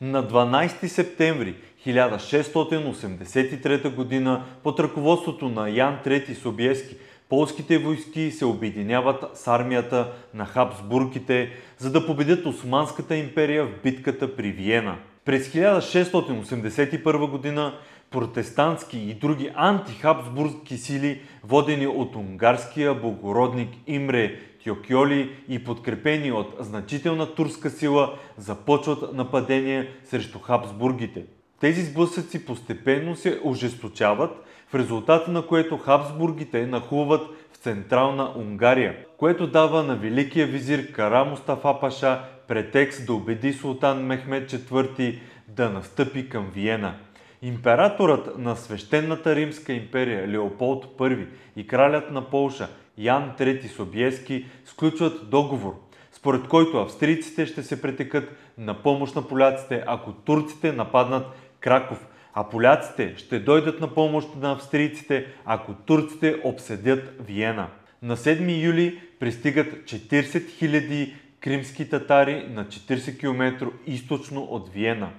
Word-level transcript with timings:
На 0.00 0.28
12 0.28 0.86
септември 0.86 1.54
1683 1.86 4.24
г. 4.24 4.42
под 4.62 4.80
ръководството 4.80 5.48
на 5.48 5.68
Ян 5.68 5.98
III 6.06 6.34
Собieски 6.34 6.96
полските 7.28 7.78
войски 7.78 8.30
се 8.30 8.44
обединяват 8.44 9.24
с 9.34 9.48
армията 9.48 10.12
на 10.34 10.46
Хабсбургите, 10.46 11.50
за 11.78 11.92
да 11.92 12.06
победят 12.06 12.46
Османската 12.46 13.16
империя 13.16 13.64
в 13.64 13.82
битката 13.82 14.36
при 14.36 14.52
Виена. 14.52 14.96
През 15.24 15.48
1681 15.48 17.54
г. 17.54 17.72
протестантски 18.10 18.98
и 18.98 19.14
други 19.14 19.50
антихабсбургски 19.54 20.76
сили, 20.76 21.22
водени 21.44 21.86
от 21.86 22.16
унгарския 22.16 22.94
благородник 22.94 23.68
Имре 23.86 24.40
Тьокьоли 24.64 25.30
и 25.48 25.64
подкрепени 25.64 26.32
от 26.32 26.54
значителна 26.60 27.34
турска 27.34 27.70
сила, 27.70 28.14
започват 28.36 29.14
нападение 29.14 29.88
срещу 30.04 30.38
Хабсбургите. 30.38 31.24
Тези 31.60 31.82
сблъсъци 31.82 32.46
постепенно 32.46 33.16
се 33.16 33.40
ожесточават, 33.44 34.44
в 34.68 34.74
резултат 34.74 35.28
на 35.28 35.46
което 35.46 35.76
Хабсбургите 35.78 36.66
нахуват 36.66 37.28
в 37.52 37.56
централна 37.56 38.32
Унгария, 38.36 38.96
което 39.16 39.46
дава 39.46 39.82
на 39.82 39.96
великия 39.96 40.46
визир 40.46 40.92
Кара 40.92 41.24
Мустафа 41.24 41.80
Паша 41.80 42.20
претекст 42.48 43.06
да 43.06 43.14
убеди 43.14 43.52
султан 43.52 44.06
Мехмед 44.06 44.50
IV 44.50 45.18
да 45.48 45.70
настъпи 45.70 46.28
към 46.28 46.50
Виена. 46.54 46.94
Императорът 47.42 48.38
на 48.38 48.56
свещената 48.56 49.36
Римска 49.36 49.72
империя 49.72 50.28
Леополд 50.28 50.84
I 50.98 51.26
и 51.56 51.66
кралят 51.66 52.10
на 52.10 52.30
Полша 52.30 52.68
Ян 52.98 53.32
III 53.38 53.66
Собieски 53.66 54.46
сключват 54.64 55.30
договор, 55.30 55.80
според 56.12 56.48
който 56.48 56.78
австрийците 56.78 57.46
ще 57.46 57.62
се 57.62 57.82
претекат 57.82 58.36
на 58.58 58.82
помощ 58.82 59.14
на 59.14 59.28
поляците, 59.28 59.84
ако 59.86 60.12
турците 60.12 60.72
нападнат 60.72 61.26
Краков, 61.60 62.06
а 62.34 62.48
поляците 62.48 63.14
ще 63.16 63.38
дойдат 63.38 63.80
на 63.80 63.94
помощ 63.94 64.28
на 64.40 64.52
австрийците, 64.52 65.26
ако 65.44 65.74
турците 65.74 66.36
обседят 66.44 67.14
Виена. 67.26 67.68
На 68.02 68.16
7 68.16 68.64
юли 68.64 69.00
пристигат 69.20 69.66
40 69.66 70.16
000 70.62 71.12
кримски 71.40 71.90
татари 71.90 72.46
на 72.50 72.64
40 72.64 73.18
км 73.18 73.70
източно 73.86 74.42
от 74.42 74.68
Виена. 74.68 75.10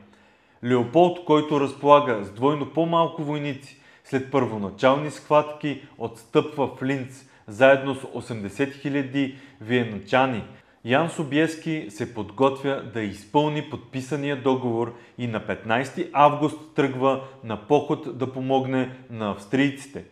Леополд, 0.63 1.25
който 1.25 1.59
разполага 1.59 2.23
с 2.23 2.31
двойно 2.31 2.73
по-малко 2.73 3.23
войници, 3.23 3.77
след 4.03 4.31
първоначални 4.31 5.11
схватки 5.11 5.81
отстъпва 5.97 6.67
в 6.67 6.83
Линц 6.83 7.25
заедно 7.47 7.95
с 7.95 8.01
80 8.01 8.49
000 8.49 9.35
виеначани. 9.61 10.43
Ян 10.85 11.09
Собieски 11.09 11.85
се 11.89 12.13
подготвя 12.13 12.83
да 12.93 13.01
изпълни 13.01 13.69
подписания 13.69 14.41
договор 14.41 14.95
и 15.17 15.27
на 15.27 15.39
15 15.41 16.09
август 16.13 16.75
тръгва 16.75 17.23
на 17.43 17.57
поход 17.57 18.17
да 18.17 18.33
помогне 18.33 18.95
на 19.09 19.31
австрийците. 19.31 20.03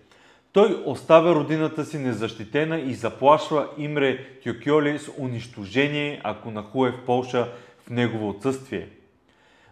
Той 0.53 0.83
оставя 0.85 1.35
родината 1.35 1.85
си 1.85 1.97
незащитена 1.97 2.79
и 2.79 2.93
заплашва 2.93 3.67
Имре 3.77 4.25
Тюкьоли 4.43 4.99
с 4.99 5.11
унищожение, 5.19 6.21
ако 6.23 6.51
нахуе 6.51 6.91
в 6.91 7.05
Полша 7.05 7.47
в 7.85 7.89
негово 7.89 8.29
отсъствие. 8.29 8.87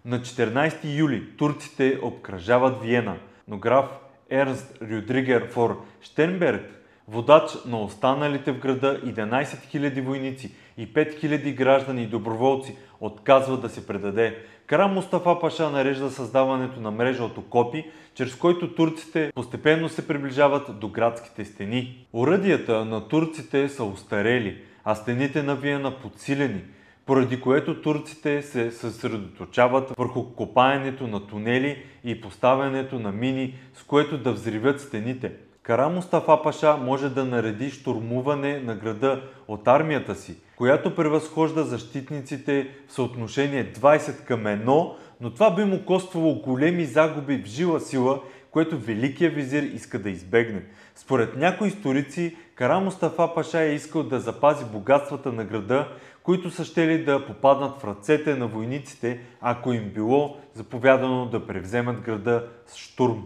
На 0.06 0.20
14 0.20 0.98
юли 0.98 1.24
турците 1.38 2.00
обкръжават 2.02 2.82
Виена, 2.82 3.16
но 3.48 3.58
граф 3.58 3.86
Ернст 4.30 4.78
Рюдригер 4.82 5.48
фор 5.52 5.82
Штенберг, 6.02 6.62
водач 7.08 7.52
на 7.66 7.82
останалите 7.82 8.52
в 8.52 8.60
града 8.60 9.02
11 9.06 9.44
000 9.44 10.02
войници 10.02 10.52
и 10.78 10.94
5 10.94 11.24
000 11.24 11.56
граждани 11.56 12.04
и 12.04 12.08
доброволци, 12.08 12.78
отказва 13.00 13.58
да 13.58 13.70
се 13.70 13.88
предаде. 13.88 14.38
Кара 14.68 14.88
Мустафа 14.88 15.40
Паша 15.40 15.70
нарежда 15.70 16.12
създаването 16.12 16.82
на 16.82 16.92
мрежа 16.92 17.24
от 17.24 17.38
окопи, 17.38 17.92
чрез 18.16 18.36
който 18.36 18.76
турците 18.76 19.32
постепенно 19.36 19.90
се 19.90 20.08
приближават 20.08 20.80
до 20.80 20.88
градските 20.88 21.46
стени. 21.46 22.08
Оръдията 22.14 22.86
на 22.86 23.08
турците 23.08 23.70
са 23.70 23.84
устарели, 23.84 24.62
а 24.84 24.96
стените 24.96 25.44
на 25.44 25.56
Виена 25.56 26.00
подсилени– 26.00 26.62
поради 27.06 27.42
което 27.42 27.82
турците 27.82 28.42
се 28.42 28.72
съсредоточават 28.72 29.92
върху 29.98 30.24
копаенето 30.24 31.08
на 31.08 31.28
тунели 31.28 31.84
и 32.04 32.22
поставянето 32.22 33.00
на 33.00 33.12
мини, 33.12 33.56
с 33.74 33.84
което 33.84 34.18
да 34.18 34.32
взривят 34.32 34.82
стените. 34.82 35.32
Кара 35.64 35.90
Мустафа 35.90 36.42
Паша 36.44 36.78
може 36.78 37.10
да 37.10 37.26
нареди 37.26 37.70
штурмуване 37.70 38.60
на 38.60 38.76
града 38.76 39.22
от 39.48 39.68
армията 39.68 40.16
си, 40.16 40.38
която 40.56 40.96
превъзхожда 40.96 41.64
защитниците 41.64 42.68
в 42.88 42.94
съотношение 42.94 43.74
20 43.74 44.24
към 44.24 44.44
1, 44.44 44.92
но 45.22 45.34
това 45.34 45.56
би 45.56 45.66
му 45.66 45.86
коствало 45.86 46.42
големи 46.42 46.86
загуби 46.86 47.44
в 47.44 47.46
жила 47.46 47.80
сила, 47.80 48.22
което 48.52 48.80
Великия 48.80 49.30
визир 49.30 49.64
иска 49.64 50.00
да 50.00 50.10
избегне. 50.10 50.62
Според 50.96 51.36
някои 51.36 51.68
историци, 51.68 52.38
Кара 52.56 52.80
Мустафа 52.80 53.34
Паша 53.36 53.62
е 53.62 53.74
искал 53.74 54.04
да 54.04 54.20
запази 54.20 54.66
богатствата 54.66 55.32
на 55.32 55.44
града, 55.44 55.88
които 56.26 56.52
са 56.52 56.66
щели 56.66 57.04
да 57.04 57.26
попаднат 57.26 57.82
в 57.82 57.84
ръцете 57.84 58.36
на 58.36 58.48
войниците, 58.48 59.20
ако 59.42 59.74
им 59.74 59.90
било 59.90 60.38
заповядано 60.54 61.26
да 61.26 61.48
превземат 61.48 62.02
града 62.02 62.48
с 62.68 62.78
штурм. 62.78 63.24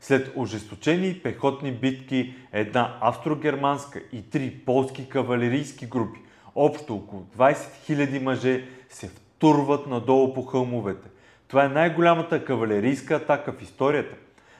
След 0.00 0.32
ожесточени 0.36 1.20
пехотни 1.22 1.72
битки, 1.72 2.34
една 2.52 2.98
австрогерманска 3.00 4.00
и 4.12 4.30
три 4.30 4.50
полски 4.50 5.08
кавалерийски 5.08 5.86
групи, 5.86 6.20
общо 6.54 6.94
около 6.94 7.26
20 7.36 7.54
000 7.54 8.22
мъже, 8.22 8.64
се 8.88 9.08
втурват 9.08 9.86
надолу 9.86 10.34
по 10.34 10.42
хълмовете. 10.42 11.08
Това 11.48 11.64
е 11.64 11.68
най-голямата 11.68 12.44
кавалерийска 12.44 13.14
атака 13.14 13.52
в 13.52 13.62
историята. 13.62 14.16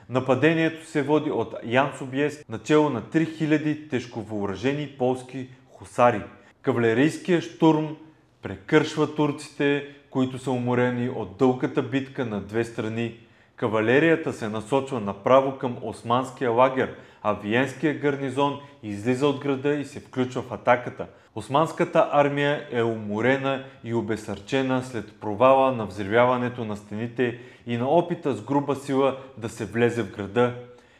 Нападението 0.09 0.85
се 0.85 1.01
води 1.01 1.31
от 1.31 1.55
Ян 1.65 1.91
Собиес, 1.97 2.45
начало 2.49 2.89
на 2.89 3.01
3000 3.01 3.89
тежковооръжени 3.89 4.95
полски 4.97 5.49
хусари– 5.71 6.21
Кавалерийския 6.65 7.41
штурм 7.41 7.95
прекършва 8.41 9.15
турците, 9.15 9.87
които 10.09 10.37
са 10.37 10.51
уморени 10.51 11.09
от 11.09 11.37
дългата 11.37 11.83
битка 11.83 12.25
на 12.25 12.41
две 12.41 12.63
страни. 12.63 13.19
Кавалерията 13.55 14.33
се 14.33 14.49
насочва 14.49 14.99
направо 14.99 15.57
към 15.57 15.77
османския 15.81 16.51
лагер, 16.51 16.95
а 17.23 17.33
Виенския 17.33 17.99
гарнизон 17.99 18.59
излиза 18.83 19.27
от 19.27 19.39
града 19.39 19.73
и 19.73 19.85
се 19.85 19.99
включва 19.99 20.41
в 20.41 20.51
атаката. 20.51 21.07
Османската 21.35 22.09
армия 22.11 22.67
е 22.71 22.83
уморена 22.83 23.63
и 23.83 23.93
обесърчена 23.93 24.83
след 24.83 25.19
провала 25.19 25.71
на 25.71 25.85
взривяването 25.85 26.65
на 26.65 26.77
стените 26.77 27.39
и 27.67 27.77
на 27.77 27.89
опита 27.89 28.33
с 28.33 28.41
груба 28.41 28.75
сила 28.75 29.17
да 29.37 29.49
се 29.49 29.65
влезе 29.65 30.03
в 30.03 30.15
града. 30.15 30.53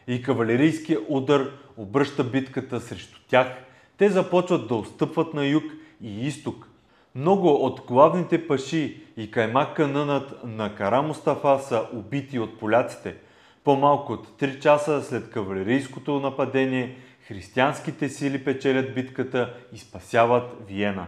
И 0.08 0.22
кавалерийския 0.22 0.98
удар 1.08 1.50
обръща 1.76 2.24
битката 2.24 2.80
срещу 2.80 3.20
тях– 3.28 3.46
те 3.98 4.08
започват 4.08 4.68
да 4.68 4.74
отстъпват 4.74 5.34
на 5.34 5.46
юг 5.46 5.64
и 6.02 6.26
изток. 6.26 6.68
Много 7.14 7.48
от 7.48 7.80
главните 7.80 8.48
паши 8.48 9.00
и 9.16 9.30
каймак 9.30 9.76
канънът 9.76 10.44
на 10.44 10.74
Кара 10.74 11.02
Мустафа 11.02 11.58
са 11.58 11.86
убити 11.92 12.38
от 12.38 12.58
поляците. 12.58 13.14
По-малко 13.64 14.12
от 14.12 14.40
3 14.40 14.60
часа 14.60 15.02
след 15.02 15.30
кавалерийското 15.30 16.20
нападение, 16.20 16.96
християнските 17.28 18.08
сили 18.08 18.44
печелят 18.44 18.94
битката 18.94 19.54
и 19.72 19.78
спасяват 19.78 20.56
Виена. 20.68 21.06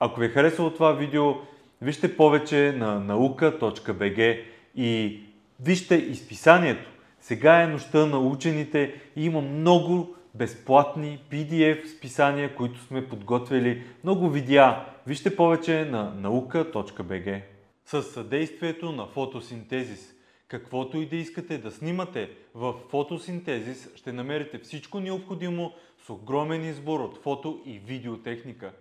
Ако 0.00 0.20
ви 0.20 0.26
е 0.26 0.28
харесало 0.28 0.70
това 0.70 0.92
видео, 0.92 1.34
вижте 1.82 2.16
повече 2.16 2.74
на 2.78 3.00
наука.bg 3.00 4.40
и 4.76 5.20
вижте 5.60 5.94
изписанието. 5.94 6.90
Сега 7.20 7.62
е 7.62 7.66
нощта 7.66 8.06
на 8.06 8.18
учените 8.18 8.94
и 9.16 9.24
има 9.24 9.40
много 9.40 10.14
безплатни 10.34 11.18
PDF 11.30 11.86
списания, 11.86 12.54
които 12.54 12.80
сме 12.80 13.08
подготвили, 13.08 13.82
много 14.04 14.30
видеа. 14.30 14.86
Вижте 15.06 15.36
повече 15.36 15.84
на 15.84 16.14
наука.bg. 16.14 17.42
С 17.84 18.02
съдействието 18.02 18.92
на 18.92 19.06
фотосинтезис. 19.06 20.14
Каквото 20.48 20.98
и 20.98 21.06
да 21.06 21.16
искате 21.16 21.58
да 21.58 21.70
снимате, 21.70 22.30
в 22.54 22.74
фотосинтезис 22.90 23.88
ще 23.96 24.12
намерите 24.12 24.58
всичко 24.58 25.00
необходимо 25.00 25.72
с 26.06 26.10
огромен 26.10 26.64
избор 26.64 27.00
от 27.00 27.22
фото 27.22 27.62
и 27.66 27.78
видеотехника. 27.78 28.72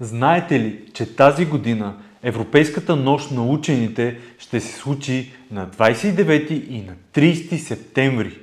Знаете 0.00 0.60
ли, 0.60 0.90
че 0.94 1.16
тази 1.16 1.46
година 1.46 2.02
Европейската 2.22 2.96
нощ 2.96 3.30
на 3.30 3.46
учените 3.46 4.20
ще 4.38 4.60
се 4.60 4.72
случи 4.72 5.32
на 5.50 5.70
29 5.70 6.68
и 6.68 6.82
на 6.82 6.96
30 7.12 7.56
септември? 7.56 8.40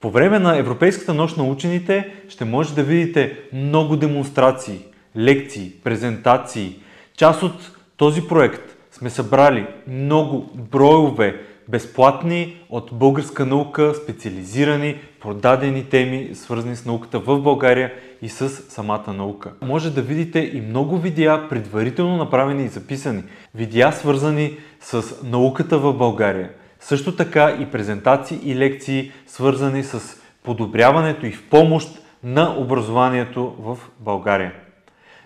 По 0.00 0.10
време 0.10 0.38
на 0.38 0.58
Европейската 0.58 1.14
нощ 1.14 1.36
на 1.36 1.44
учените 1.44 2.14
ще 2.28 2.44
може 2.44 2.74
да 2.74 2.82
видите 2.82 3.38
много 3.52 3.96
демонстрации, 3.96 4.78
лекции, 5.16 5.72
презентации. 5.84 6.76
Част 7.16 7.42
от 7.42 7.72
този 7.96 8.22
проект 8.28 8.76
сме 8.92 9.10
събрали 9.10 9.66
много 9.88 10.50
броеве 10.54 11.40
безплатни 11.68 12.56
от 12.70 12.90
българска 12.92 13.46
наука, 13.46 13.94
специализирани, 13.94 14.96
продадени 15.20 15.84
теми, 15.84 16.30
свързани 16.34 16.76
с 16.76 16.84
науката 16.84 17.18
в 17.18 17.40
България 17.40 17.92
и 18.22 18.28
с 18.28 18.48
самата 18.48 19.12
наука. 19.12 19.52
Може 19.62 19.94
да 19.94 20.02
видите 20.02 20.38
и 20.54 20.60
много 20.60 20.98
видеа, 20.98 21.48
предварително 21.48 22.16
направени 22.16 22.64
и 22.64 22.68
записани. 22.68 23.22
Видеа 23.54 23.92
свързани 23.92 24.56
с 24.80 25.24
науката 25.24 25.78
в 25.78 25.92
България. 25.92 26.50
Също 26.80 27.16
така 27.16 27.56
и 27.60 27.66
презентации 27.66 28.40
и 28.44 28.56
лекции, 28.56 29.12
свързани 29.26 29.82
с 29.82 30.20
подобряването 30.42 31.26
и 31.26 31.32
в 31.32 31.48
помощ 31.48 31.88
на 32.22 32.54
образованието 32.58 33.56
в 33.58 33.78
България. 34.00 34.52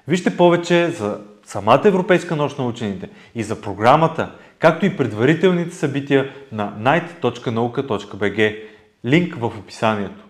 Вижте 0.08 0.36
повече 0.36 0.90
за 0.90 1.20
самата 1.44 1.82
Европейска 1.84 2.36
нощ 2.36 2.58
на 2.58 2.66
учените 2.66 3.08
и 3.34 3.42
за 3.42 3.60
програмата, 3.60 4.32
както 4.58 4.86
и 4.86 4.96
предварителните 4.96 5.74
събития 5.74 6.30
на 6.52 6.72
night.nauka.bg. 6.78 8.62
Линк 9.04 9.34
в 9.34 9.44
описанието. 9.44 10.24